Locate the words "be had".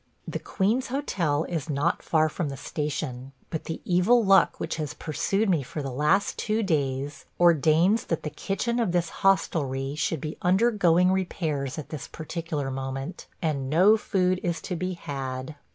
14.75-15.53